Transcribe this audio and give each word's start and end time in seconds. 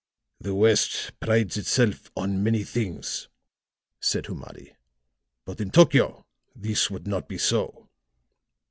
"The 0.39 0.55
West 0.55 1.11
prides 1.19 1.57
itself 1.57 2.09
on 2.17 2.41
many 2.43 2.63
things," 2.63 3.27
said 3.99 4.25
Humadi, 4.25 4.73
"but 5.45 5.61
in 5.61 5.69
Tokio, 5.69 6.25
this 6.55 6.89
would 6.89 7.05
not 7.05 7.27
be 7.27 7.37
so." 7.37 7.87